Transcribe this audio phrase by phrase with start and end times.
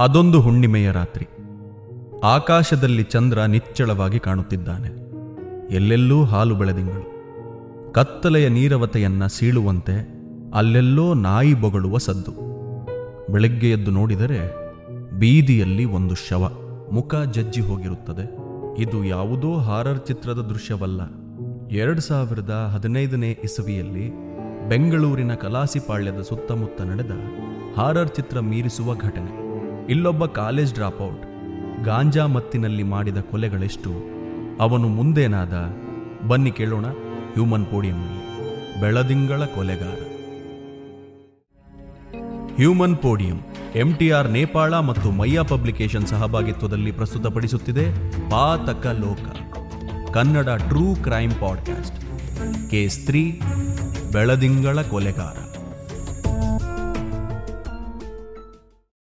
[0.00, 1.26] ಅದೊಂದು ಹುಣ್ಣಿಮೆಯ ರಾತ್ರಿ.
[2.24, 4.88] ಆಕಾಶದಲ್ಲಿ ಚಂದ್ರ ನಿಚ್ಚಳವಾಗಿ ಕಾಣುತ್ತಿದ್ದಾನೆ.
[5.74, 7.14] ಎಲ್ಲೆಲ್ಲೂ ಹಾಲು ಬೆಳೆದಿಂಗಳು.
[7.92, 10.08] ಕತ್ತಲೆಯ ನೀರವತೆಯನ್ನ ಸೀಳುವಂತೆ
[10.54, 12.30] ಅಲ್ಲೆಲ್ಲೋ ನಾಯಿ ಬೊಗಳುವ ಸದ್ದು.
[13.32, 14.72] ಬೆಳಗ್ಗೆ ಎದ್ದು ನೋಡಿದರೆ
[15.18, 16.52] ಬೀದಿಯಲ್ಲಿ ಒಂದು ಶವ.
[16.92, 18.36] ಮುಖ ಜಜ್ಜಿ ಹೋಗಿರುತ್ತದೆ.
[18.82, 21.00] ಇದು ಯಾವುದೋ ಹಾರರ್ ಚಿತ್ರದ ದೃಶ್ಯವಲ್ಲ.
[21.70, 24.10] ಎರಡು ಸಾವಿರದ ಹದಿನೈದನೇ ಇಸವಿಯಲ್ಲಿ
[24.68, 27.10] ಬೆಂಗಳೂರಿನ ಕಲಾಸಿಪಾಳ್ಯದ ಸುತ್ತಮುತ್ತ ನಡೆದ
[27.76, 29.43] ಹಾರರ್ ಚಿತ್ರ ಮೀರಿಸುವ ಘಟನೆ.
[29.88, 31.22] ಇಲ್ಲೊಬ್ಬ ಕಾಲೇಜ್ ಡ್ರಾಪ್ಔಟ್
[31.84, 33.90] ಗಾಂಜಾ ಮತ್ತಿನಲ್ಲಿ ಮಾಡಿದ ಕೊಲೆಗಳೆಷ್ಟು.
[34.60, 35.52] ಅವನು ಮುಂದೇನಾದ?
[36.28, 38.80] ಬನ್ನಿ ಕೇಳೋಣ ಹ್ಯೂಮನ್ ಪೋಡಿಯಂನಲ್ಲಿ.
[38.80, 39.98] ಬೆಳದಿಂಗಳ ಕೊಲೆಗಾರ.
[42.56, 43.36] Human podium,
[43.74, 49.36] M T R Nepal ಮತ್ತು ಮಯ್ಯಾ ಪಬ್ಲಿಕೇಶನ್ ಸಹಭಾಗಿತ್ವದಲ್ಲಿ ಪ್ರಸ್ತುತಪಡಿಸುತ್ತಿದೆ ಪಾತಕ ಲೋಕ.
[50.12, 52.00] Kannada true crime podcast
[52.70, 53.40] case three,
[54.12, 55.43] ಬೆಳದಿಂಗಳ ಕೊಲೆಗಾರ.